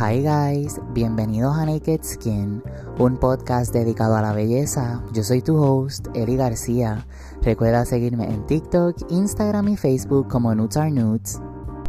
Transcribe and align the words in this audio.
Hi 0.00 0.22
guys, 0.22 0.80
bienvenidos 0.94 1.56
a 1.58 1.66
Naked 1.66 2.04
Skin, 2.04 2.62
un 2.98 3.16
podcast 3.16 3.72
dedicado 3.72 4.14
a 4.14 4.22
la 4.22 4.32
belleza. 4.32 5.02
Yo 5.12 5.24
soy 5.24 5.42
tu 5.42 5.56
host, 5.56 6.06
Eli 6.14 6.36
García. 6.36 7.04
Recuerda 7.42 7.84
seguirme 7.84 8.32
en 8.32 8.46
TikTok, 8.46 9.10
Instagram 9.10 9.70
y 9.70 9.76
Facebook 9.76 10.28
como 10.28 10.54
Nudes 10.54 10.76
Are. 10.76 10.92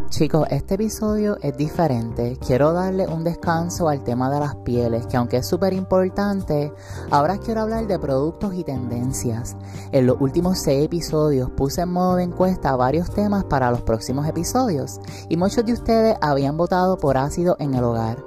Chicos, 0.10 0.48
este 0.50 0.74
episodio 0.74 1.38
es 1.44 1.56
diferente. 1.56 2.36
Quiero 2.46 2.74
darle 2.74 3.08
un 3.08 3.24
descanso 3.24 3.88
al 3.88 4.04
tema 4.04 4.32
de 4.32 4.40
las 4.40 4.56
pieles, 4.56 5.06
que 5.06 5.18
aunque 5.18 5.38
es 5.38 5.46
súper 5.46 5.72
importante, 5.72 6.74
ahora 7.12 7.38
quiero 7.38 7.62
hablar 7.62 7.86
de 7.86 8.00
productos 8.00 8.56
y 8.56 8.64
tendencias. 8.64 9.56
En 9.92 10.08
los 10.08 10.20
últimos 10.20 10.58
seis 10.58 10.86
episodios 10.86 11.52
puse 11.52 11.82
en 11.82 11.94
modo 11.94 12.16
de 12.16 12.24
encuesta 12.24 12.76
varios 12.76 13.12
temas 13.12 13.44
para 13.44 13.70
los 13.70 13.84
próximos 13.84 14.28
episodios, 14.28 15.00
y 15.30 15.38
muchos 15.38 15.64
de 15.64 15.74
ustedes 15.74 16.18
habían 16.22 16.58
votado 16.58 16.98
por 16.98 17.16
ácido 17.16 17.56
en 17.60 17.76
el 17.76 17.84
hogar. 17.84 18.18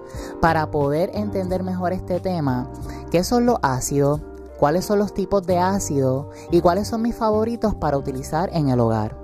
Para 0.40 0.70
poder 0.70 1.10
entender 1.14 1.64
mejor 1.64 1.92
este 1.92 2.20
tema, 2.20 2.70
¿qué 3.10 3.24
son 3.24 3.44
los 3.44 3.58
ácidos? 3.60 4.20
¿Cuáles 4.56 4.84
son 4.84 5.00
los 5.00 5.12
tipos 5.12 5.44
de 5.44 5.58
ácido? 5.58 6.30
¿Y 6.52 6.60
cuáles 6.60 6.86
son 6.86 7.02
mis 7.02 7.16
favoritos 7.16 7.74
para 7.74 7.98
utilizar 7.98 8.50
en 8.52 8.68
el 8.68 8.78
hogar? 8.78 9.21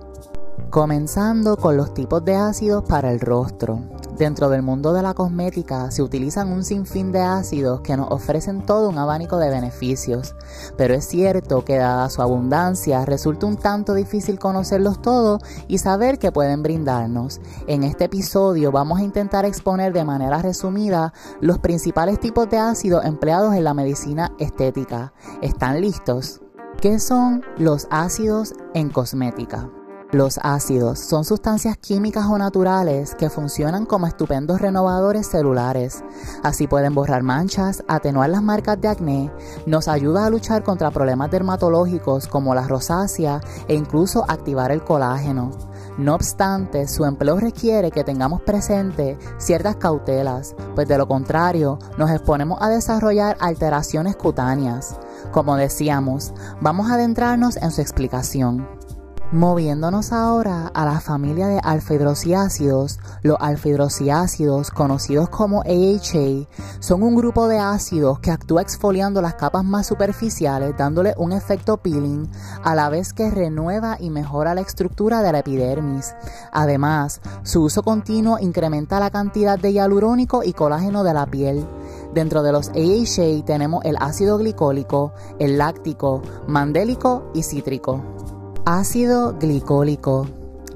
Comenzando 0.70 1.56
con 1.56 1.78
los 1.78 1.94
tipos 1.94 2.22
de 2.26 2.36
ácidos 2.36 2.84
para 2.84 3.10
el 3.10 3.20
rostro. 3.20 3.80
Dentro 4.18 4.50
del 4.50 4.60
mundo 4.60 4.92
de 4.92 5.00
la 5.00 5.14
cosmética 5.14 5.90
se 5.90 6.02
utilizan 6.02 6.52
un 6.52 6.62
sinfín 6.62 7.10
de 7.10 7.22
ácidos 7.22 7.80
que 7.80 7.96
nos 7.96 8.10
ofrecen 8.10 8.66
todo 8.66 8.90
un 8.90 8.98
abanico 8.98 9.38
de 9.38 9.48
beneficios, 9.48 10.34
pero 10.76 10.92
es 10.92 11.06
cierto 11.06 11.64
que 11.64 11.78
dada 11.78 12.10
su 12.10 12.20
abundancia 12.20 13.06
resulta 13.06 13.46
un 13.46 13.56
tanto 13.56 13.94
difícil 13.94 14.38
conocerlos 14.38 15.00
todos 15.00 15.40
y 15.68 15.78
saber 15.78 16.18
qué 16.18 16.32
pueden 16.32 16.62
brindarnos. 16.62 17.40
En 17.66 17.82
este 17.82 18.04
episodio 18.04 18.70
vamos 18.70 18.98
a 18.98 19.04
intentar 19.04 19.46
exponer 19.46 19.94
de 19.94 20.04
manera 20.04 20.42
resumida 20.42 21.14
los 21.40 21.58
principales 21.60 22.20
tipos 22.20 22.50
de 22.50 22.58
ácidos 22.58 23.06
empleados 23.06 23.54
en 23.54 23.64
la 23.64 23.72
medicina 23.72 24.32
estética. 24.38 25.14
¿Están 25.40 25.80
listos? 25.80 26.42
¿Qué 26.82 26.98
son 26.98 27.42
los 27.56 27.88
ácidos 27.90 28.52
en 28.74 28.90
cosmética? 28.90 29.70
Los 30.10 30.40
ácidos 30.42 31.00
son 31.00 31.26
sustancias 31.26 31.76
químicas 31.76 32.24
o 32.30 32.38
naturales 32.38 33.14
que 33.14 33.28
funcionan 33.28 33.84
como 33.84 34.06
estupendos 34.06 34.58
renovadores 34.58 35.26
celulares. 35.26 36.02
Así 36.42 36.66
pueden 36.66 36.94
borrar 36.94 37.22
manchas, 37.22 37.84
atenuar 37.88 38.30
las 38.30 38.42
marcas 38.42 38.80
de 38.80 38.88
acné, 38.88 39.30
nos 39.66 39.86
ayuda 39.86 40.24
a 40.24 40.30
luchar 40.30 40.62
contra 40.62 40.90
problemas 40.90 41.30
dermatológicos 41.30 42.26
como 42.26 42.54
la 42.54 42.66
rosácea 42.66 43.42
e 43.68 43.74
incluso 43.74 44.24
activar 44.26 44.72
el 44.72 44.82
colágeno. 44.82 45.50
No 45.98 46.14
obstante, 46.14 46.88
su 46.88 47.04
empleo 47.04 47.38
requiere 47.38 47.90
que 47.90 48.02
tengamos 48.02 48.40
presente 48.40 49.18
ciertas 49.36 49.76
cautelas, 49.76 50.54
pues 50.74 50.88
de 50.88 50.96
lo 50.96 51.06
contrario 51.06 51.78
nos 51.98 52.10
exponemos 52.10 52.56
a 52.62 52.70
desarrollar 52.70 53.36
alteraciones 53.40 54.16
cutáneas. 54.16 54.98
Como 55.32 55.56
decíamos, 55.56 56.32
vamos 56.62 56.90
a 56.90 56.94
adentrarnos 56.94 57.58
en 57.58 57.72
su 57.72 57.82
explicación. 57.82 58.77
Moviéndonos 59.30 60.14
ahora 60.14 60.68
a 60.72 60.86
la 60.86 61.00
familia 61.00 61.48
de 61.48 61.60
alfa-hidroxiácidos, 61.62 62.98
los 63.20 63.36
alfa-hidroxiácidos, 63.38 64.70
conocidos 64.70 65.28
como 65.28 65.60
AHA, 65.60 66.48
son 66.80 67.02
un 67.02 67.14
grupo 67.14 67.46
de 67.46 67.58
ácidos 67.58 68.20
que 68.20 68.30
actúa 68.30 68.62
exfoliando 68.62 69.20
las 69.20 69.34
capas 69.34 69.64
más 69.64 69.86
superficiales, 69.86 70.74
dándole 70.78 71.12
un 71.18 71.32
efecto 71.32 71.76
peeling, 71.76 72.26
a 72.64 72.74
la 72.74 72.88
vez 72.88 73.12
que 73.12 73.30
renueva 73.30 73.98
y 74.00 74.08
mejora 74.08 74.54
la 74.54 74.62
estructura 74.62 75.20
de 75.20 75.30
la 75.30 75.40
epidermis. 75.40 76.14
Además, 76.50 77.20
su 77.42 77.64
uso 77.64 77.82
continuo 77.82 78.38
incrementa 78.38 78.98
la 78.98 79.10
cantidad 79.10 79.58
de 79.58 79.74
hialurónico 79.74 80.42
y 80.42 80.54
colágeno 80.54 81.04
de 81.04 81.12
la 81.12 81.26
piel. 81.26 81.66
Dentro 82.14 82.42
de 82.42 82.52
los 82.52 82.70
AHA 82.70 83.44
tenemos 83.44 83.84
el 83.84 83.98
ácido 84.00 84.38
glicólico, 84.38 85.12
el 85.38 85.58
láctico, 85.58 86.22
mandélico 86.46 87.30
y 87.34 87.42
cítrico. 87.42 88.02
Ácido 88.70 89.34
glicólico. 89.38 90.26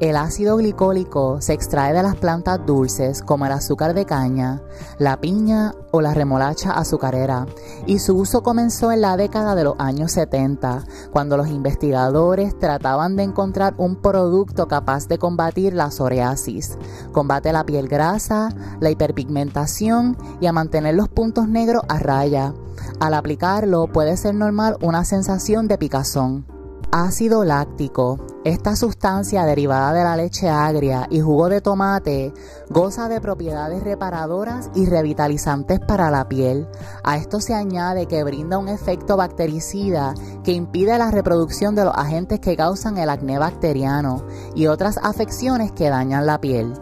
El 0.00 0.16
ácido 0.16 0.56
glicólico 0.56 1.42
se 1.42 1.52
extrae 1.52 1.92
de 1.92 2.02
las 2.02 2.16
plantas 2.16 2.64
dulces 2.64 3.20
como 3.20 3.44
el 3.44 3.52
azúcar 3.52 3.92
de 3.92 4.06
caña, 4.06 4.62
la 4.96 5.20
piña 5.20 5.74
o 5.90 6.00
la 6.00 6.14
remolacha 6.14 6.72
azucarera 6.72 7.44
y 7.86 7.98
su 7.98 8.16
uso 8.16 8.42
comenzó 8.42 8.92
en 8.92 9.02
la 9.02 9.18
década 9.18 9.54
de 9.54 9.64
los 9.64 9.74
años 9.78 10.10
70 10.12 10.86
cuando 11.10 11.36
los 11.36 11.48
investigadores 11.48 12.58
trataban 12.58 13.14
de 13.14 13.24
encontrar 13.24 13.74
un 13.76 13.96
producto 13.96 14.68
capaz 14.68 15.06
de 15.06 15.18
combatir 15.18 15.74
la 15.74 15.90
psoriasis, 15.90 16.78
combate 17.12 17.52
la 17.52 17.66
piel 17.66 17.88
grasa, 17.88 18.54
la 18.80 18.88
hiperpigmentación 18.88 20.16
y 20.40 20.46
a 20.46 20.52
mantener 20.52 20.94
los 20.94 21.10
puntos 21.10 21.46
negros 21.46 21.82
a 21.90 21.98
raya. 21.98 22.54
Al 23.00 23.12
aplicarlo 23.12 23.86
puede 23.86 24.16
ser 24.16 24.34
normal 24.34 24.78
una 24.80 25.04
sensación 25.04 25.68
de 25.68 25.76
picazón. 25.76 26.51
Ácido 26.94 27.42
láctico. 27.42 28.18
Esta 28.44 28.76
sustancia 28.76 29.46
derivada 29.46 29.94
de 29.94 30.04
la 30.04 30.14
leche 30.14 30.50
agria 30.50 31.06
y 31.08 31.20
jugo 31.20 31.48
de 31.48 31.62
tomate 31.62 32.34
goza 32.68 33.08
de 33.08 33.18
propiedades 33.18 33.82
reparadoras 33.82 34.70
y 34.74 34.84
revitalizantes 34.84 35.80
para 35.80 36.10
la 36.10 36.28
piel. 36.28 36.68
A 37.02 37.16
esto 37.16 37.40
se 37.40 37.54
añade 37.54 38.04
que 38.04 38.22
brinda 38.24 38.58
un 38.58 38.68
efecto 38.68 39.16
bactericida 39.16 40.12
que 40.44 40.52
impide 40.52 40.98
la 40.98 41.10
reproducción 41.10 41.74
de 41.74 41.86
los 41.86 41.96
agentes 41.96 42.40
que 42.40 42.58
causan 42.58 42.98
el 42.98 43.08
acné 43.08 43.38
bacteriano 43.38 44.26
y 44.54 44.66
otras 44.66 44.98
afecciones 45.02 45.72
que 45.72 45.88
dañan 45.88 46.26
la 46.26 46.42
piel. 46.42 46.74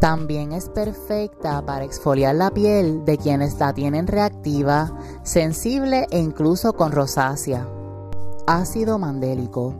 También 0.00 0.50
es 0.50 0.70
perfecta 0.70 1.64
para 1.64 1.84
exfoliar 1.84 2.34
la 2.34 2.50
piel 2.50 3.04
de 3.04 3.16
quienes 3.16 3.56
la 3.60 3.72
tienen 3.72 4.08
reactiva, 4.08 4.92
sensible 5.22 6.08
e 6.10 6.18
incluso 6.18 6.72
con 6.72 6.90
rosácea. 6.90 7.64
Ácido 8.46 8.98
mandélico. 8.98 9.74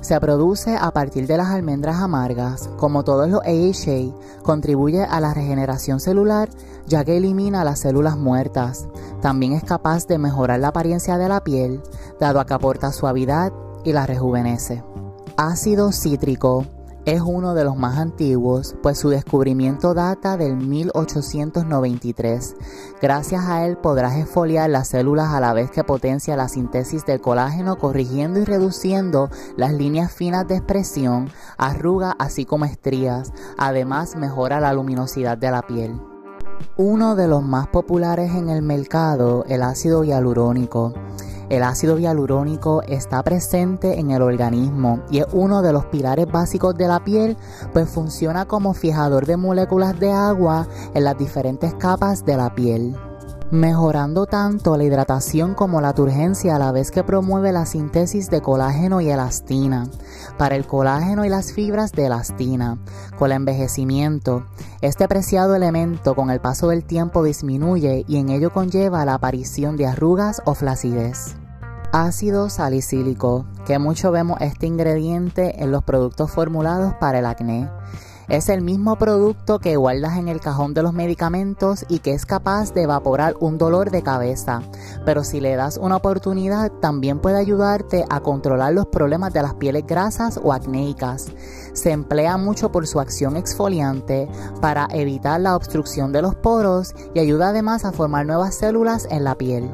Se 0.00 0.18
produce 0.18 0.76
a 0.76 0.90
partir 0.90 1.26
de 1.26 1.36
las 1.36 1.48
almendras 1.48 1.96
amargas. 1.96 2.68
Como 2.76 3.04
todos 3.04 3.28
los 3.28 3.40
AHA, 3.42 4.42
contribuye 4.42 5.04
a 5.04 5.20
la 5.20 5.34
regeneración 5.34 6.00
celular 6.00 6.48
ya 6.86 7.04
que 7.04 7.16
elimina 7.16 7.64
las 7.64 7.80
células 7.80 8.16
muertas. 8.16 8.88
También 9.20 9.52
es 9.52 9.62
capaz 9.62 10.06
de 10.06 10.18
mejorar 10.18 10.58
la 10.58 10.68
apariencia 10.68 11.18
de 11.18 11.28
la 11.28 11.44
piel, 11.44 11.80
dado 12.18 12.44
que 12.44 12.54
aporta 12.54 12.92
suavidad 12.92 13.52
y 13.84 13.92
la 13.92 14.06
rejuvenece. 14.06 14.82
Ácido 15.36 15.92
cítrico 15.92 16.64
es 17.04 17.22
uno 17.22 17.54
de 17.54 17.64
los 17.64 17.76
más 17.76 17.98
antiguos, 17.98 18.76
pues 18.82 18.98
su 18.98 19.08
descubrimiento 19.08 19.94
data 19.94 20.36
del 20.36 20.56
1893. 20.56 22.56
Gracias 23.00 23.46
a 23.46 23.64
él 23.64 23.78
podrás 23.78 24.16
exfoliar 24.16 24.68
las 24.68 24.88
células 24.88 25.28
a 25.28 25.40
la 25.40 25.52
vez 25.52 25.70
que 25.70 25.84
potencia 25.84 26.36
la 26.36 26.48
síntesis 26.48 27.06
del 27.06 27.20
colágeno, 27.20 27.78
corrigiendo 27.78 28.40
y 28.40 28.44
reduciendo 28.44 29.30
las 29.56 29.72
líneas 29.72 30.12
finas 30.12 30.46
de 30.48 30.56
expresión, 30.56 31.30
arrugas 31.56 32.14
así 32.18 32.44
como 32.44 32.64
estrías. 32.64 33.32
Además 33.56 34.16
mejora 34.16 34.60
la 34.60 34.72
luminosidad 34.72 35.38
de 35.38 35.50
la 35.50 35.62
piel. 35.62 36.00
Uno 36.76 37.14
de 37.14 37.28
los 37.28 37.42
más 37.42 37.68
populares 37.68 38.34
en 38.34 38.48
el 38.48 38.62
mercado, 38.62 39.44
el 39.48 39.62
ácido 39.62 40.04
hialurónico. 40.04 40.94
El 41.50 41.62
ácido 41.62 41.98
hialurónico 41.98 42.82
está 42.82 43.22
presente 43.22 43.98
en 43.98 44.10
el 44.10 44.22
organismo 44.22 45.00
y 45.10 45.18
es 45.18 45.26
uno 45.32 45.62
de 45.62 45.72
los 45.72 45.86
pilares 45.86 46.26
básicos 46.30 46.76
de 46.76 46.88
la 46.88 47.02
piel, 47.04 47.36
pues 47.72 47.88
funciona 47.88 48.44
como 48.44 48.74
fijador 48.74 49.24
de 49.24 49.36
moléculas 49.36 49.98
de 49.98 50.12
agua 50.12 50.66
en 50.94 51.04
las 51.04 51.16
diferentes 51.16 51.74
capas 51.74 52.24
de 52.24 52.36
la 52.36 52.54
piel 52.54 52.96
mejorando 53.50 54.26
tanto 54.26 54.76
la 54.76 54.84
hidratación 54.84 55.54
como 55.54 55.80
la 55.80 55.94
turgencia 55.94 56.56
a 56.56 56.58
la 56.58 56.72
vez 56.72 56.90
que 56.90 57.02
promueve 57.02 57.52
la 57.52 57.64
síntesis 57.66 58.28
de 58.30 58.42
colágeno 58.42 59.00
y 59.00 59.10
elastina. 59.10 59.86
Para 60.36 60.56
el 60.56 60.66
colágeno 60.66 61.24
y 61.24 61.28
las 61.28 61.52
fibras 61.52 61.92
de 61.92 62.06
elastina, 62.06 62.78
con 63.18 63.30
el 63.30 63.36
envejecimiento, 63.36 64.46
este 64.82 65.08
preciado 65.08 65.54
elemento 65.54 66.14
con 66.14 66.30
el 66.30 66.40
paso 66.40 66.68
del 66.68 66.84
tiempo 66.84 67.22
disminuye 67.22 68.04
y 68.06 68.16
en 68.16 68.28
ello 68.28 68.52
conlleva 68.52 69.04
la 69.04 69.14
aparición 69.14 69.76
de 69.76 69.86
arrugas 69.86 70.42
o 70.44 70.54
flacidez. 70.54 71.36
Ácido 71.90 72.50
salicílico, 72.50 73.46
que 73.64 73.78
mucho 73.78 74.12
vemos 74.12 74.38
este 74.42 74.66
ingrediente 74.66 75.62
en 75.62 75.70
los 75.70 75.82
productos 75.84 76.30
formulados 76.30 76.92
para 76.94 77.20
el 77.20 77.26
acné. 77.26 77.70
Es 78.28 78.50
el 78.50 78.60
mismo 78.60 78.96
producto 78.96 79.58
que 79.58 79.76
guardas 79.76 80.18
en 80.18 80.28
el 80.28 80.38
cajón 80.38 80.74
de 80.74 80.82
los 80.82 80.92
medicamentos 80.92 81.86
y 81.88 82.00
que 82.00 82.12
es 82.12 82.26
capaz 82.26 82.74
de 82.74 82.82
evaporar 82.82 83.34
un 83.40 83.56
dolor 83.56 83.90
de 83.90 84.02
cabeza, 84.02 84.60
pero 85.06 85.24
si 85.24 85.40
le 85.40 85.56
das 85.56 85.78
una 85.78 85.96
oportunidad 85.96 86.70
también 86.70 87.20
puede 87.20 87.38
ayudarte 87.38 88.04
a 88.10 88.20
controlar 88.20 88.74
los 88.74 88.86
problemas 88.86 89.32
de 89.32 89.40
las 89.40 89.54
pieles 89.54 89.86
grasas 89.86 90.38
o 90.42 90.52
acnéicas. 90.52 91.28
Se 91.72 91.90
emplea 91.90 92.36
mucho 92.36 92.70
por 92.70 92.86
su 92.86 93.00
acción 93.00 93.36
exfoliante 93.36 94.28
para 94.60 94.88
evitar 94.90 95.40
la 95.40 95.56
obstrucción 95.56 96.12
de 96.12 96.20
los 96.20 96.34
poros 96.34 96.94
y 97.14 97.20
ayuda 97.20 97.48
además 97.48 97.86
a 97.86 97.92
formar 97.92 98.26
nuevas 98.26 98.56
células 98.56 99.08
en 99.10 99.24
la 99.24 99.36
piel. 99.36 99.70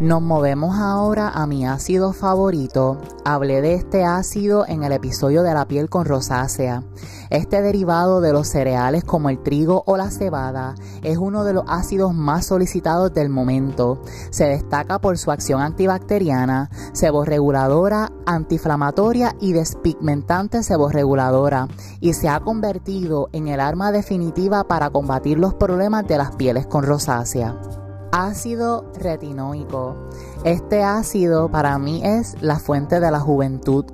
Nos 0.00 0.20
movemos 0.20 0.76
ahora 0.76 1.28
a 1.28 1.46
mi 1.46 1.64
ácido 1.64 2.12
favorito. 2.12 2.98
Hablé 3.24 3.62
de 3.62 3.74
este 3.74 4.04
ácido 4.04 4.66
en 4.66 4.82
el 4.82 4.90
episodio 4.90 5.44
de 5.44 5.54
la 5.54 5.68
piel 5.68 5.88
con 5.88 6.04
rosácea. 6.04 6.82
Este 7.30 7.62
derivado 7.62 8.20
de 8.20 8.32
los 8.32 8.48
cereales 8.48 9.04
como 9.04 9.30
el 9.30 9.40
trigo 9.44 9.84
o 9.86 9.96
la 9.96 10.10
cebada 10.10 10.74
es 11.04 11.16
uno 11.16 11.44
de 11.44 11.52
los 11.52 11.64
ácidos 11.68 12.12
más 12.12 12.46
solicitados 12.46 13.14
del 13.14 13.28
momento. 13.28 14.02
Se 14.30 14.46
destaca 14.46 14.98
por 14.98 15.16
su 15.16 15.30
acción 15.30 15.60
antibacteriana, 15.60 16.70
seborreguladora, 16.92 18.10
antiinflamatoria 18.26 19.36
y 19.40 19.52
despigmentante 19.52 20.64
seborreguladora 20.64 21.68
y 22.00 22.14
se 22.14 22.28
ha 22.28 22.40
convertido 22.40 23.28
en 23.30 23.46
el 23.46 23.60
arma 23.60 23.92
definitiva 23.92 24.64
para 24.64 24.90
combatir 24.90 25.38
los 25.38 25.54
problemas 25.54 26.04
de 26.08 26.18
las 26.18 26.34
pieles 26.34 26.66
con 26.66 26.84
rosácea. 26.84 27.83
Ácido 28.16 28.84
retinoico. 28.94 29.96
Este 30.44 30.84
ácido 30.84 31.48
para 31.48 31.76
mí 31.80 32.00
es 32.04 32.40
la 32.40 32.60
fuente 32.60 33.00
de 33.00 33.10
la 33.10 33.18
juventud, 33.18 33.86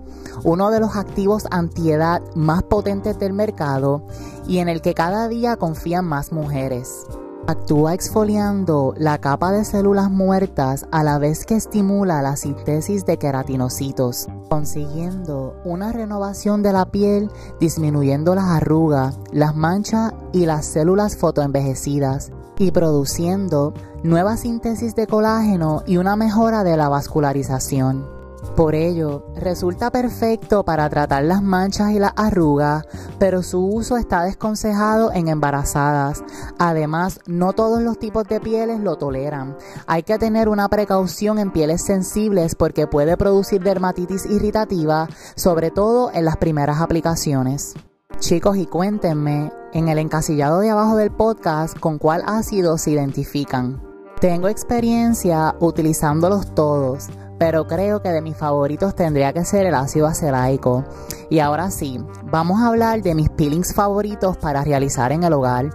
uno 0.44 0.70
de 0.70 0.78
los 0.78 0.94
activos 0.94 1.46
antiedad 1.50 2.20
más 2.34 2.62
potentes 2.62 3.18
del 3.18 3.32
mercado 3.32 4.06
y 4.46 4.58
en 4.58 4.68
el 4.68 4.82
que 4.82 4.92
cada 4.92 5.26
día 5.26 5.56
confían 5.56 6.04
más 6.04 6.32
mujeres. 6.32 7.06
Actúa 7.50 7.94
exfoliando 7.94 8.94
la 8.96 9.18
capa 9.18 9.50
de 9.50 9.64
células 9.64 10.08
muertas 10.08 10.86
a 10.92 11.02
la 11.02 11.18
vez 11.18 11.44
que 11.44 11.56
estimula 11.56 12.22
la 12.22 12.36
síntesis 12.36 13.04
de 13.06 13.16
queratinocitos, 13.16 14.28
consiguiendo 14.48 15.56
una 15.64 15.90
renovación 15.90 16.62
de 16.62 16.72
la 16.72 16.92
piel, 16.92 17.28
disminuyendo 17.58 18.36
las 18.36 18.44
arrugas, 18.44 19.18
las 19.32 19.56
manchas 19.56 20.12
y 20.32 20.46
las 20.46 20.64
células 20.64 21.16
fotoenvejecidas 21.16 22.30
y 22.56 22.70
produciendo 22.70 23.74
nueva 24.04 24.36
síntesis 24.36 24.94
de 24.94 25.08
colágeno 25.08 25.82
y 25.88 25.96
una 25.96 26.14
mejora 26.14 26.62
de 26.62 26.76
la 26.76 26.88
vascularización. 26.88 28.19
Por 28.56 28.74
ello, 28.74 29.24
resulta 29.36 29.90
perfecto 29.90 30.64
para 30.64 30.88
tratar 30.90 31.24
las 31.24 31.42
manchas 31.42 31.92
y 31.92 31.98
las 31.98 32.12
arrugas, 32.16 32.84
pero 33.18 33.42
su 33.42 33.64
uso 33.64 33.96
está 33.96 34.24
desconsejado 34.24 35.12
en 35.12 35.28
embarazadas. 35.28 36.22
Además, 36.58 37.20
no 37.26 37.52
todos 37.52 37.80
los 37.80 37.98
tipos 37.98 38.24
de 38.28 38.40
pieles 38.40 38.80
lo 38.80 38.96
toleran. 38.96 39.56
Hay 39.86 40.02
que 40.02 40.18
tener 40.18 40.48
una 40.48 40.68
precaución 40.68 41.38
en 41.38 41.52
pieles 41.52 41.82
sensibles 41.82 42.54
porque 42.54 42.86
puede 42.86 43.16
producir 43.16 43.62
dermatitis 43.62 44.26
irritativa, 44.26 45.08
sobre 45.36 45.70
todo 45.70 46.10
en 46.12 46.24
las 46.24 46.36
primeras 46.36 46.80
aplicaciones. 46.80 47.74
Chicos, 48.18 48.58
y 48.58 48.66
cuéntenme 48.66 49.52
en 49.72 49.88
el 49.88 49.98
encasillado 49.98 50.60
de 50.60 50.68
abajo 50.68 50.96
del 50.96 51.10
podcast 51.10 51.78
con 51.78 51.98
cuál 51.98 52.22
ácido 52.26 52.76
se 52.76 52.90
identifican. 52.90 53.82
Tengo 54.20 54.48
experiencia 54.48 55.54
utilizándolos 55.60 56.54
todos, 56.54 57.08
pero 57.40 57.66
creo 57.66 58.02
que 58.02 58.10
de 58.10 58.20
mis 58.20 58.36
favoritos 58.36 58.94
tendría 58.94 59.32
que 59.32 59.46
ser 59.46 59.64
el 59.64 59.74
ácido 59.74 60.06
acelaico. 60.06 60.84
Y 61.30 61.38
ahora 61.38 61.70
sí, 61.70 61.98
vamos 62.24 62.60
a 62.60 62.66
hablar 62.66 63.00
de 63.00 63.14
mis 63.14 63.30
peelings 63.30 63.72
favoritos 63.72 64.36
para 64.36 64.62
realizar 64.62 65.10
en 65.10 65.24
el 65.24 65.32
hogar. 65.32 65.70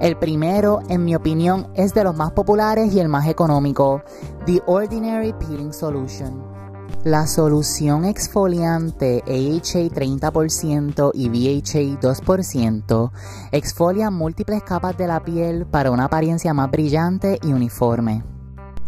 El 0.00 0.16
primero, 0.16 0.80
en 0.88 1.04
mi 1.04 1.14
opinión, 1.14 1.68
es 1.74 1.92
de 1.92 2.04
los 2.04 2.16
más 2.16 2.32
populares 2.32 2.94
y 2.94 3.00
el 3.00 3.08
más 3.08 3.28
económico, 3.28 4.00
The 4.46 4.62
Ordinary 4.64 5.34
Peeling 5.34 5.74
Solution. 5.74 6.42
La 7.04 7.26
solución 7.26 8.06
exfoliante 8.06 9.22
AHA 9.26 9.90
30% 9.90 11.10
y 11.12 11.28
BHA 11.28 12.00
2% 12.00 13.10
exfolia 13.52 14.10
múltiples 14.10 14.62
capas 14.62 14.96
de 14.96 15.06
la 15.06 15.22
piel 15.22 15.66
para 15.66 15.90
una 15.90 16.06
apariencia 16.06 16.54
más 16.54 16.70
brillante 16.70 17.38
y 17.42 17.52
uniforme. 17.52 18.22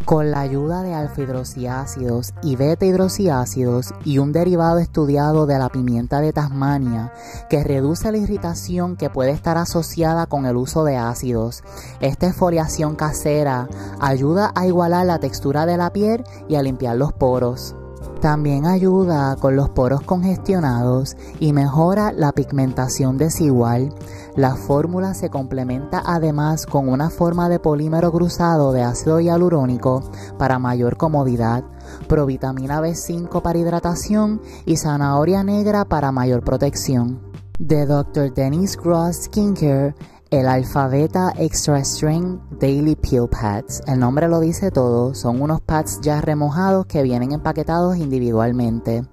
Con 0.04 0.32
la 0.32 0.40
ayuda 0.40 0.82
de 0.82 0.94
alfa-hidroxiácidos 0.94 2.34
y 2.42 2.56
beta-hidroxiácidos 2.56 3.94
y 4.04 4.18
un 4.18 4.32
derivado 4.32 4.78
estudiado 4.78 5.46
de 5.46 5.58
la 5.58 5.68
pimienta 5.68 6.20
de 6.20 6.32
Tasmania 6.32 7.12
que 7.48 7.62
reduce 7.62 8.10
la 8.10 8.18
irritación 8.18 8.96
que 8.96 9.10
puede 9.10 9.30
estar 9.30 9.58
asociada 9.58 10.26
con 10.26 10.46
el 10.46 10.56
uso 10.56 10.84
de 10.84 10.96
ácidos, 10.96 11.62
esta 12.00 12.26
exfoliación 12.26 12.96
casera 12.96 13.68
ayuda 14.00 14.52
a 14.56 14.66
igualar 14.66 15.06
la 15.06 15.20
textura 15.20 15.66
de 15.66 15.76
la 15.76 15.92
piel 15.92 16.24
y 16.48 16.56
a 16.56 16.62
limpiar 16.62 16.96
los 16.96 17.12
poros. 17.12 17.76
También 18.22 18.66
ayuda 18.66 19.34
con 19.34 19.56
los 19.56 19.70
poros 19.70 20.02
congestionados 20.02 21.16
y 21.40 21.52
mejora 21.52 22.12
la 22.12 22.30
pigmentación 22.30 23.18
desigual. 23.18 23.92
La 24.36 24.54
fórmula 24.54 25.12
se 25.14 25.28
complementa 25.28 26.00
además 26.06 26.64
con 26.64 26.88
una 26.88 27.10
forma 27.10 27.48
de 27.48 27.58
polímero 27.58 28.12
cruzado 28.12 28.70
de 28.70 28.82
ácido 28.82 29.18
hialurónico 29.18 30.04
para 30.38 30.60
mayor 30.60 30.96
comodidad, 30.96 31.64
provitamina 32.06 32.80
B5 32.80 33.42
para 33.42 33.58
hidratación 33.58 34.40
y 34.66 34.76
zanahoria 34.76 35.42
negra 35.42 35.84
para 35.84 36.12
mayor 36.12 36.44
protección. 36.44 37.20
De 37.58 37.86
Dr. 37.86 38.32
Dennis 38.32 38.76
Gross 38.76 39.24
Skincare 39.24 39.96
el 40.32 40.48
Alfabeta 40.48 41.34
Extra 41.36 41.84
Strength 41.84 42.58
Daily 42.58 42.96
Peel 42.96 43.28
Pads. 43.28 43.82
El 43.86 44.00
nombre 44.00 44.28
lo 44.28 44.40
dice 44.40 44.70
todo. 44.70 45.14
Son 45.14 45.42
unos 45.42 45.60
pads 45.60 46.00
ya 46.00 46.22
remojados 46.22 46.86
que 46.86 47.02
vienen 47.02 47.32
empaquetados 47.32 47.98
individualmente. 47.98 49.04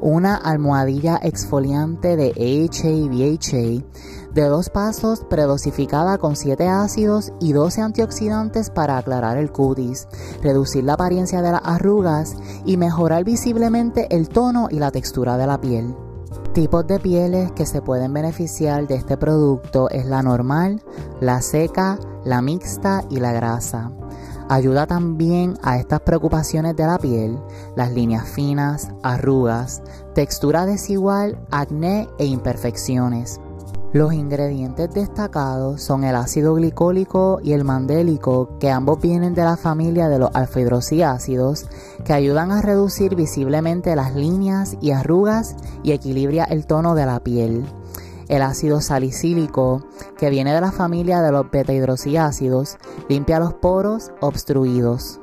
Una 0.00 0.36
almohadilla 0.36 1.18
exfoliante 1.20 2.16
de 2.16 2.30
AHA 2.30 2.90
y 2.90 3.08
BHA 3.08 4.32
de 4.34 4.42
dos 4.44 4.70
pasos 4.70 5.26
predosificada 5.28 6.16
con 6.18 6.36
7 6.36 6.68
ácidos 6.68 7.32
y 7.40 7.52
12 7.52 7.82
antioxidantes 7.82 8.70
para 8.70 8.98
aclarar 8.98 9.38
el 9.38 9.50
cutis, 9.50 10.06
reducir 10.42 10.84
la 10.84 10.94
apariencia 10.94 11.42
de 11.42 11.50
las 11.50 11.62
arrugas 11.64 12.36
y 12.64 12.76
mejorar 12.76 13.24
visiblemente 13.24 14.06
el 14.14 14.28
tono 14.28 14.68
y 14.70 14.78
la 14.78 14.92
textura 14.92 15.36
de 15.36 15.46
la 15.48 15.60
piel. 15.60 15.92
Tipos 16.54 16.86
de 16.86 17.00
pieles 17.00 17.50
que 17.52 17.64
se 17.64 17.80
pueden 17.80 18.12
beneficiar 18.12 18.86
de 18.86 18.96
este 18.96 19.16
producto 19.16 19.88
es 19.88 20.04
la 20.04 20.22
normal, 20.22 20.82
la 21.18 21.40
seca, 21.40 21.98
la 22.26 22.42
mixta 22.42 23.04
y 23.08 23.20
la 23.20 23.32
grasa. 23.32 23.90
Ayuda 24.50 24.86
también 24.86 25.54
a 25.62 25.78
estas 25.78 26.00
preocupaciones 26.00 26.76
de 26.76 26.84
la 26.84 26.98
piel, 26.98 27.38
las 27.74 27.92
líneas 27.92 28.28
finas, 28.28 28.90
arrugas, 29.02 29.82
textura 30.14 30.66
desigual, 30.66 31.40
acné 31.50 32.06
e 32.18 32.26
imperfecciones. 32.26 33.40
Los 33.92 34.14
ingredientes 34.14 34.90
destacados 34.94 35.82
son 35.82 36.04
el 36.04 36.16
ácido 36.16 36.54
glicólico 36.54 37.40
y 37.42 37.52
el 37.52 37.62
mandélico, 37.62 38.56
que 38.58 38.70
ambos 38.70 39.02
vienen 39.02 39.34
de 39.34 39.44
la 39.44 39.58
familia 39.58 40.08
de 40.08 40.18
los 40.18 40.30
alfa 40.32 40.60
hidroxiácidos, 40.60 41.66
que 42.02 42.14
ayudan 42.14 42.52
a 42.52 42.62
reducir 42.62 43.14
visiblemente 43.14 43.94
las 43.94 44.14
líneas 44.14 44.78
y 44.80 44.92
arrugas 44.92 45.56
y 45.82 45.92
equilibra 45.92 46.44
el 46.44 46.66
tono 46.66 46.94
de 46.94 47.04
la 47.04 47.20
piel. 47.20 47.66
El 48.28 48.40
ácido 48.40 48.80
salicílico, 48.80 49.84
que 50.16 50.30
viene 50.30 50.54
de 50.54 50.62
la 50.62 50.72
familia 50.72 51.20
de 51.20 51.30
los 51.30 51.50
beta 51.50 51.74
hidroxiácidos, 51.74 52.78
limpia 53.10 53.40
los 53.40 53.52
poros 53.52 54.10
obstruidos. 54.22 55.20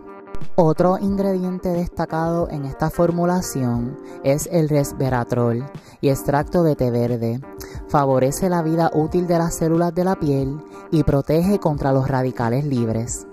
Otro 0.56 1.00
ingrediente 1.00 1.70
destacado 1.70 2.48
en 2.52 2.66
esta 2.66 2.92
formulación 2.92 3.98
es 4.24 4.48
el 4.52 4.70
resveratrol 4.70 5.66
y 6.02 6.10
extracto 6.10 6.62
de 6.62 6.76
té 6.76 6.92
verde. 6.92 7.42
Favorece 7.90 8.50
la 8.50 8.62
vida 8.62 8.92
útil 8.94 9.26
de 9.26 9.40
las 9.40 9.56
células 9.56 9.96
de 9.96 10.04
la 10.04 10.16
piel 10.16 10.62
y 10.92 11.02
protege 11.04 11.58
contra 11.58 11.92
los 11.92 12.08
radicales 12.08 12.64
libres. 12.64 13.26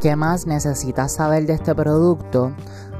¿Qué 0.00 0.14
más 0.14 0.46
necesitas 0.46 1.14
saber 1.14 1.46
de 1.46 1.54
este 1.54 1.74
producto? 1.74 2.52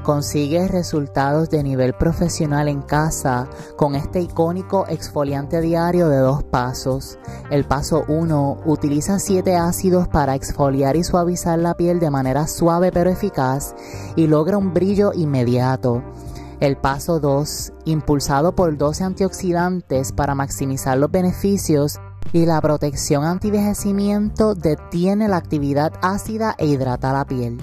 Consigue 0.03 0.67
resultados 0.67 1.49
de 1.49 1.63
nivel 1.63 1.93
profesional 1.93 2.67
en 2.67 2.81
casa 2.81 3.47
con 3.77 3.95
este 3.95 4.19
icónico 4.19 4.85
exfoliante 4.89 5.61
diario 5.61 6.09
de 6.09 6.17
dos 6.17 6.43
pasos. 6.43 7.17
El 7.51 7.63
paso 7.63 8.03
1 8.09 8.63
utiliza 8.65 9.19
7 9.19 9.55
ácidos 9.55 10.09
para 10.09 10.35
exfoliar 10.35 10.97
y 10.97 11.05
suavizar 11.05 11.57
la 11.57 11.75
piel 11.75 12.01
de 12.01 12.09
manera 12.09 12.47
suave 12.47 12.91
pero 12.91 13.09
eficaz 13.09 13.75
y 14.17 14.27
logra 14.27 14.57
un 14.57 14.73
brillo 14.73 15.13
inmediato. 15.13 16.03
El 16.59 16.75
paso 16.75 17.19
2, 17.19 17.73
impulsado 17.85 18.55
por 18.55 18.75
12 18.77 19.03
antioxidantes 19.03 20.11
para 20.11 20.33
maximizar 20.33 20.97
los 20.97 21.11
beneficios 21.11 21.99
y 22.33 22.47
la 22.47 22.59
protección 22.61 23.25
antivejecimiento, 23.25 24.55
detiene 24.55 25.27
la 25.27 25.37
actividad 25.37 25.93
ácida 26.01 26.55
e 26.57 26.65
hidrata 26.65 27.13
la 27.13 27.25
piel. 27.25 27.61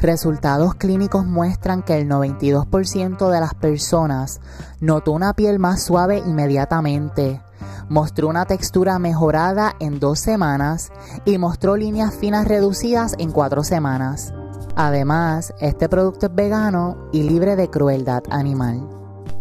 Resultados 0.00 0.74
clínicos 0.74 1.26
muestran 1.26 1.82
que 1.82 1.98
el 1.98 2.08
92% 2.08 3.30
de 3.30 3.40
las 3.40 3.54
personas 3.54 4.40
notó 4.80 5.12
una 5.12 5.34
piel 5.34 5.58
más 5.58 5.82
suave 5.82 6.18
inmediatamente, 6.18 7.42
mostró 7.90 8.28
una 8.28 8.46
textura 8.46 8.98
mejorada 8.98 9.76
en 9.80 10.00
dos 10.00 10.18
semanas 10.18 10.92
y 11.26 11.36
mostró 11.36 11.76
líneas 11.76 12.14
finas 12.14 12.48
reducidas 12.48 13.14
en 13.18 13.32
cuatro 13.32 13.64
semanas. 13.64 14.32
Además, 14.76 15.54
este 15.60 15.88
producto 15.88 16.26
es 16.26 16.34
vegano 16.34 17.08
y 17.12 17.22
libre 17.22 17.56
de 17.56 17.70
crueldad 17.70 18.22
animal. 18.30 18.88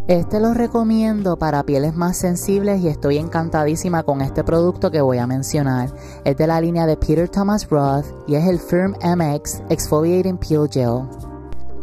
Este 0.07 0.41
lo 0.41 0.53
recomiendo 0.53 1.37
para 1.37 1.63
pieles 1.63 1.95
más 1.95 2.17
sensibles 2.17 2.81
y 2.81 2.89
estoy 2.89 3.17
encantadísima 3.17 4.03
con 4.03 4.21
este 4.21 4.43
producto 4.43 4.91
que 4.91 4.99
voy 4.99 5.17
a 5.17 5.27
mencionar. 5.27 5.93
Es 6.25 6.35
de 6.35 6.45
la 6.45 6.59
línea 6.59 6.85
de 6.85 6.97
Peter 6.97 7.29
Thomas 7.29 7.69
Roth 7.69 8.05
y 8.27 8.35
es 8.35 8.45
el 8.45 8.59
Firm 8.59 8.95
MX 9.01 9.61
Exfoliating 9.69 10.37
Peel 10.37 10.69
Gel. 10.69 11.03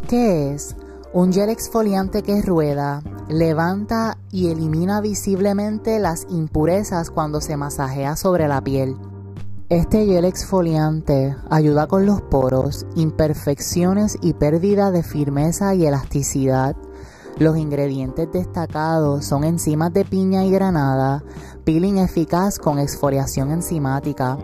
¿Qué 0.07 0.53
es? 0.53 0.75
Un 1.13 1.33
gel 1.33 1.49
exfoliante 1.49 2.21
que 2.21 2.41
rueda, 2.41 3.01
levanta 3.27 4.17
y 4.31 4.49
elimina 4.49 5.01
visiblemente 5.01 5.99
las 5.99 6.25
impurezas 6.29 7.09
cuando 7.09 7.41
se 7.41 7.57
masajea 7.57 8.15
sobre 8.15 8.47
la 8.47 8.61
piel. 8.61 8.95
Este 9.71 10.05
gel 10.05 10.25
exfoliante 10.25 11.33
ayuda 11.49 11.87
con 11.87 12.05
los 12.05 12.21
poros, 12.21 12.85
imperfecciones 12.95 14.17
y 14.21 14.33
pérdida 14.33 14.91
de 14.91 15.01
firmeza 15.01 15.73
y 15.75 15.85
elasticidad. 15.85 16.75
Los 17.37 17.55
ingredientes 17.55 18.29
destacados 18.33 19.23
son 19.23 19.45
enzimas 19.45 19.93
de 19.93 20.03
piña 20.03 20.43
y 20.43 20.51
granada, 20.51 21.23
peeling 21.63 21.99
eficaz 21.99 22.59
con 22.59 22.79
exfoliación 22.79 23.49
enzimática, 23.49 24.37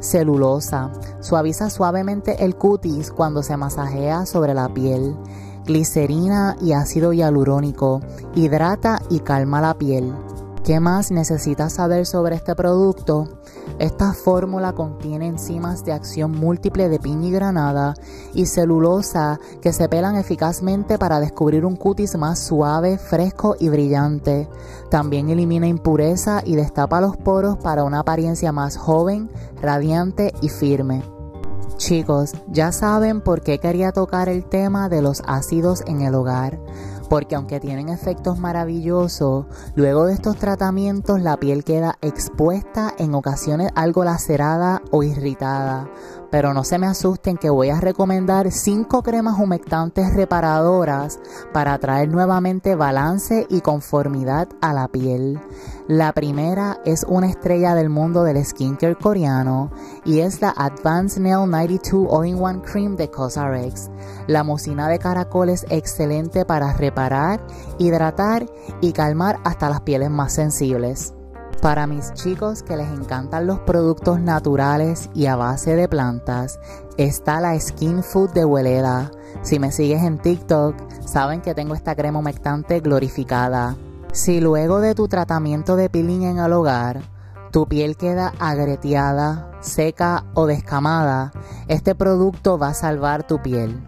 celulosa, 0.00 0.92
suaviza 1.20 1.70
suavemente 1.70 2.44
el 2.44 2.54
cutis 2.54 3.10
cuando 3.10 3.42
se 3.42 3.56
masajea 3.56 4.26
sobre 4.26 4.52
la 4.52 4.68
piel, 4.68 5.16
glicerina 5.64 6.58
y 6.60 6.72
ácido 6.72 7.14
hialurónico, 7.14 8.02
hidrata 8.34 9.00
y 9.08 9.20
calma 9.20 9.62
la 9.62 9.78
piel. 9.78 10.12
¿Qué 10.68 10.80
más 10.80 11.10
necesitas 11.10 11.72
saber 11.72 12.04
sobre 12.04 12.36
este 12.36 12.54
producto? 12.54 13.26
Esta 13.78 14.12
fórmula 14.12 14.74
contiene 14.74 15.26
enzimas 15.26 15.82
de 15.82 15.92
acción 15.94 16.32
múltiple 16.32 16.90
de 16.90 16.98
piña 16.98 17.28
y 17.28 17.30
granada 17.30 17.94
y 18.34 18.44
celulosa 18.44 19.40
que 19.62 19.72
se 19.72 19.88
pelan 19.88 20.16
eficazmente 20.16 20.98
para 20.98 21.20
descubrir 21.20 21.64
un 21.64 21.74
cutis 21.74 22.18
más 22.18 22.38
suave, 22.38 22.98
fresco 22.98 23.56
y 23.58 23.70
brillante. 23.70 24.46
También 24.90 25.30
elimina 25.30 25.66
impureza 25.66 26.42
y 26.44 26.54
destapa 26.54 27.00
los 27.00 27.16
poros 27.16 27.56
para 27.56 27.84
una 27.84 28.00
apariencia 28.00 28.52
más 28.52 28.76
joven, 28.76 29.30
radiante 29.62 30.34
y 30.42 30.50
firme. 30.50 31.02
Chicos, 31.78 32.32
ya 32.48 32.72
saben 32.72 33.22
por 33.22 33.40
qué 33.40 33.58
quería 33.58 33.92
tocar 33.92 34.28
el 34.28 34.44
tema 34.44 34.90
de 34.90 35.00
los 35.00 35.22
ácidos 35.26 35.82
en 35.86 36.02
el 36.02 36.14
hogar 36.14 36.58
porque 37.08 37.34
aunque 37.34 37.60
tienen 37.60 37.88
efectos 37.88 38.38
maravillosos, 38.38 39.46
luego 39.74 40.06
de 40.06 40.14
estos 40.14 40.36
tratamientos 40.36 41.20
la 41.20 41.36
piel 41.38 41.64
queda 41.64 41.96
expuesta, 42.02 42.94
en 42.98 43.14
ocasiones 43.14 43.70
algo 43.74 44.04
lacerada 44.04 44.82
o 44.90 45.02
irritada. 45.02 45.88
Pero 46.30 46.52
no 46.52 46.62
se 46.64 46.78
me 46.78 46.86
asusten 46.86 47.38
que 47.38 47.50
voy 47.50 47.70
a 47.70 47.80
recomendar 47.80 48.50
5 48.50 49.02
cremas 49.02 49.38
humectantes 49.38 50.14
reparadoras 50.14 51.18
para 51.52 51.78
traer 51.78 52.08
nuevamente 52.08 52.74
balance 52.74 53.46
y 53.48 53.60
conformidad 53.62 54.48
a 54.60 54.72
la 54.72 54.88
piel. 54.88 55.40
La 55.88 56.12
primera 56.12 56.80
es 56.84 57.04
una 57.08 57.30
estrella 57.30 57.74
del 57.74 57.88
mundo 57.88 58.22
del 58.24 58.44
skincare 58.44 58.96
coreano 58.96 59.70
y 60.04 60.20
es 60.20 60.42
la 60.42 60.50
Advanced 60.50 61.22
Nail 61.22 61.48
92 61.48 62.06
All-in-One 62.10 62.60
Cream 62.60 62.96
de 62.96 63.10
Cosrx. 63.10 63.90
La 64.26 64.44
mucina 64.44 64.88
de 64.88 64.98
caracol 64.98 65.48
es 65.48 65.64
excelente 65.70 66.44
para 66.44 66.74
reparar, 66.74 67.40
hidratar 67.78 68.44
y 68.82 68.92
calmar 68.92 69.38
hasta 69.44 69.70
las 69.70 69.80
pieles 69.80 70.10
más 70.10 70.34
sensibles. 70.34 71.14
Para 71.62 71.88
mis 71.88 72.12
chicos 72.14 72.62
que 72.62 72.76
les 72.76 72.88
encantan 72.88 73.48
los 73.48 73.58
productos 73.58 74.20
naturales 74.20 75.10
y 75.12 75.26
a 75.26 75.34
base 75.34 75.74
de 75.74 75.88
plantas, 75.88 76.60
está 76.96 77.40
la 77.40 77.58
Skin 77.58 78.04
Food 78.04 78.30
de 78.30 78.44
Hueleda. 78.44 79.10
Si 79.42 79.58
me 79.58 79.72
sigues 79.72 80.04
en 80.04 80.18
TikTok, 80.18 80.76
saben 81.04 81.40
que 81.40 81.56
tengo 81.56 81.74
esta 81.74 81.96
crema 81.96 82.20
humectante 82.20 82.78
glorificada. 82.78 83.76
Si 84.12 84.40
luego 84.40 84.80
de 84.80 84.94
tu 84.94 85.08
tratamiento 85.08 85.74
de 85.74 85.90
peeling 85.90 86.22
en 86.22 86.38
el 86.38 86.52
hogar, 86.52 87.02
tu 87.50 87.66
piel 87.66 87.96
queda 87.96 88.34
agreteada, 88.38 89.50
seca 89.60 90.26
o 90.34 90.46
descamada, 90.46 91.32
este 91.66 91.96
producto 91.96 92.56
va 92.56 92.68
a 92.68 92.74
salvar 92.74 93.26
tu 93.26 93.42
piel. 93.42 93.84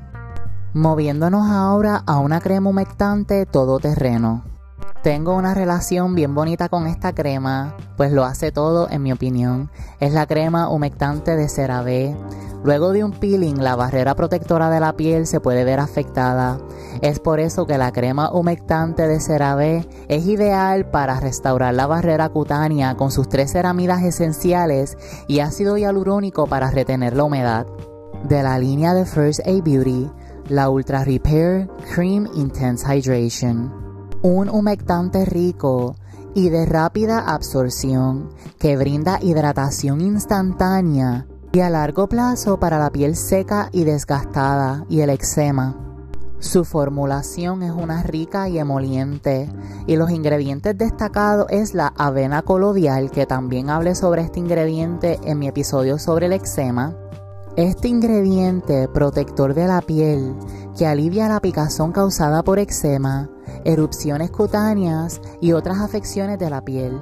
Moviéndonos 0.75 1.49
ahora 1.49 2.03
a 2.05 2.19
una 2.19 2.41
crema 2.41 2.71
humectante 2.71 3.47
todoterreno. 3.47 4.43
Tengo 5.03 5.35
una 5.35 5.55
relación 5.55 6.15
bien 6.15 6.35
bonita 6.35 6.69
con 6.69 6.87
esta 6.87 7.15
crema, 7.15 7.75
pues 7.97 8.13
lo 8.13 8.25
hace 8.25 8.53
todo 8.53 8.87
en 8.91 9.03
mi 9.03 9.13
opinión. 9.13 9.71
Es 9.99 10.13
la 10.13 10.27
crema 10.27 10.69
humectante 10.69 11.37
de 11.37 11.49
CeraVe. 11.49 12.15
Luego 12.65 12.93
de 12.93 13.03
un 13.03 13.13
peeling, 13.13 13.63
la 13.63 13.77
barrera 13.77 14.15
protectora 14.15 14.69
de 14.69 14.79
la 14.79 14.93
piel 14.93 15.27
se 15.27 15.41
puede 15.41 15.65
ver 15.65 15.81
afectada. 15.81 16.59
Es 17.01 17.19
por 17.19 17.41
eso 17.41 17.67
que 17.67 17.79
la 17.79 17.93
crema 17.93 18.31
humectante 18.31 19.09
de 19.09 19.21
CeraVe 19.21 19.89
es 20.09 20.27
ideal 20.27 20.91
para 20.91 21.19
restaurar 21.19 21.73
la 21.73 21.87
barrera 21.87 22.29
cutánea 22.29 22.95
con 22.95 23.11
sus 23.11 23.27
tres 23.27 23.53
ceramidas 23.53 24.03
esenciales 24.03 24.99
y 25.27 25.41
ácido 25.41 25.79
hialurónico 25.79 26.47
para 26.47 26.71
retener 26.71 27.17
la 27.17 27.25
humedad. 27.25 27.67
De 28.25 28.43
la 28.43 28.59
línea 28.59 28.93
de 28.93 29.07
First 29.07 29.41
Aid 29.47 29.65
Beauty, 29.65 30.11
la 30.51 30.69
Ultra 30.69 31.05
Repair 31.05 31.71
Cream 31.95 32.29
Intense 32.35 32.85
Hydration. 32.87 33.80
Un 34.23 34.51
humectante 34.51 35.25
rico 35.25 35.97
y 36.35 36.51
de 36.51 36.67
rápida 36.67 37.21
absorción 37.21 38.29
que 38.59 38.77
brinda 38.77 39.19
hidratación 39.23 40.03
instantánea 40.03 41.27
y 41.53 41.61
a 41.61 41.71
largo 41.71 42.07
plazo 42.07 42.61
para 42.61 42.79
la 42.79 42.91
piel 42.91 43.17
seca 43.17 43.71
y 43.73 43.85
desgastada 43.85 44.85
y 44.91 45.01
el 45.01 45.09
eczema. 45.09 45.75
Su 46.39 46.67
formulación 46.67 47.63
es 47.63 47.73
una 47.73 48.03
rica 48.03 48.47
y 48.51 48.59
emoliente 48.59 49.51
y 49.87 49.97
los 49.97 50.11
ingredientes 50.11 50.77
destacados 50.77 51.47
es 51.49 51.73
la 51.73 51.95
avena 51.97 52.43
colodial 52.43 53.11
que 53.11 53.25
también 53.25 53.71
hablé 53.71 53.95
sobre 53.95 54.21
este 54.21 54.39
ingrediente 54.39 55.19
en 55.25 55.39
mi 55.39 55.49
episodio 55.49 55.99
sobre 55.99 56.27
el 56.27 56.35
eczema. 56.35 56.95
Este 57.57 57.89
ingrediente 57.89 58.87
protector 58.87 59.55
de 59.55 59.67
la 59.67 59.81
piel 59.81 60.35
que 60.77 60.87
alivia 60.87 61.29
la 61.29 61.41
picazón 61.41 61.93
causada 61.93 62.43
por 62.43 62.59
eczema, 62.59 63.29
erupciones 63.65 64.31
cutáneas 64.31 65.21
y 65.41 65.53
otras 65.53 65.79
afecciones 65.79 66.39
de 66.39 66.51
la 66.51 66.63
piel. 66.63 67.01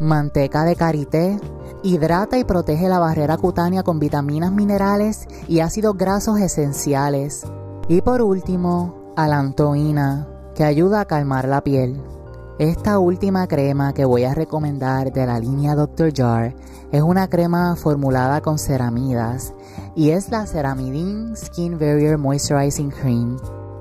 Manteca 0.00 0.64
de 0.64 0.76
karité 0.76 1.40
Hidrata 1.82 2.36
y 2.36 2.44
protege 2.44 2.90
la 2.90 2.98
barrera 2.98 3.38
cutánea 3.38 3.82
con 3.82 3.98
vitaminas, 3.98 4.52
minerales 4.52 5.26
y 5.48 5.60
ácidos 5.60 5.96
grasos 5.96 6.38
esenciales. 6.38 7.46
Y 7.88 8.02
por 8.02 8.20
último, 8.20 9.12
alantoína, 9.16 10.28
que 10.54 10.64
ayuda 10.64 11.00
a 11.00 11.04
calmar 11.06 11.48
la 11.48 11.62
piel. 11.62 12.02
Esta 12.58 12.98
última 12.98 13.46
crema 13.46 13.94
que 13.94 14.04
voy 14.04 14.24
a 14.24 14.34
recomendar 14.34 15.10
de 15.10 15.24
la 15.24 15.38
línea 15.40 15.74
Dr. 15.74 16.12
Jar 16.14 16.54
es 16.92 17.00
una 17.00 17.28
crema 17.28 17.74
formulada 17.76 18.42
con 18.42 18.58
ceramidas 18.58 19.54
y 19.96 20.10
es 20.10 20.28
la 20.28 20.46
Ceramidin 20.46 21.34
Skin 21.34 21.78
Barrier 21.78 22.18
Moisturizing 22.18 22.90
Cream. 22.90 23.38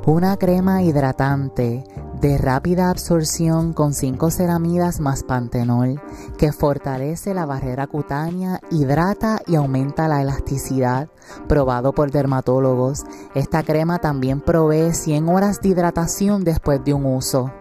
Una 0.09 0.37
crema 0.37 0.81
hidratante 0.81 1.83
de 2.19 2.39
rápida 2.39 2.89
absorción 2.89 3.73
con 3.73 3.93
5 3.93 4.31
ceramidas 4.31 4.99
más 4.99 5.21
pantenol 5.21 6.01
que 6.35 6.51
fortalece 6.51 7.35
la 7.35 7.45
barrera 7.45 7.85
cutánea, 7.85 8.59
hidrata 8.71 9.39
y 9.45 9.53
aumenta 9.53 10.07
la 10.07 10.23
elasticidad, 10.23 11.09
probado 11.47 11.93
por 11.93 12.09
dermatólogos. 12.09 13.05
Esta 13.35 13.61
crema 13.61 13.99
también 13.99 14.41
provee 14.41 14.95
100 14.95 15.29
horas 15.29 15.61
de 15.61 15.69
hidratación 15.69 16.43
después 16.43 16.83
de 16.83 16.95
un 16.95 17.05
uso. 17.05 17.53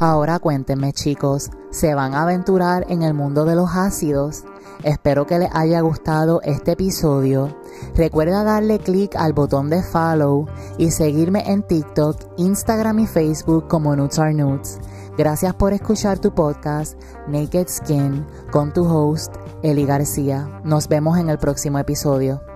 Ahora 0.00 0.40
cuéntenme 0.40 0.92
chicos, 0.92 1.52
¿se 1.70 1.94
van 1.94 2.14
a 2.14 2.22
aventurar 2.22 2.86
en 2.88 3.04
el 3.04 3.14
mundo 3.14 3.44
de 3.44 3.54
los 3.54 3.70
ácidos? 3.76 4.42
Espero 4.82 5.26
que 5.26 5.38
les 5.38 5.50
haya 5.52 5.80
gustado 5.80 6.40
este 6.42 6.72
episodio. 6.72 7.56
Recuerda 7.94 8.44
darle 8.44 8.78
click 8.78 9.16
al 9.16 9.32
botón 9.32 9.70
de 9.70 9.82
follow 9.82 10.46
y 10.78 10.90
seguirme 10.90 11.50
en 11.50 11.62
TikTok, 11.62 12.16
Instagram 12.36 13.00
y 13.00 13.06
Facebook 13.06 13.68
como 13.68 13.94
Nuts 13.96 14.18
Are 14.18 14.34
Nuts. 14.34 14.78
Gracias 15.16 15.54
por 15.54 15.72
escuchar 15.72 16.18
tu 16.18 16.34
podcast 16.34 17.00
Naked 17.28 17.68
Skin 17.68 18.26
con 18.50 18.72
tu 18.72 18.84
host 18.84 19.34
Eli 19.62 19.86
García. 19.86 20.60
Nos 20.64 20.88
vemos 20.88 21.18
en 21.18 21.30
el 21.30 21.38
próximo 21.38 21.78
episodio. 21.78 22.53